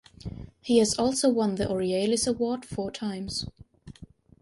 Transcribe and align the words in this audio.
He 0.61 0.79
has 0.79 0.95
also 0.97 1.29
won 1.29 1.53
the 1.57 1.65
Aurealis 1.67 2.27
award 2.27 2.65
four 2.65 2.89
times. 2.89 3.45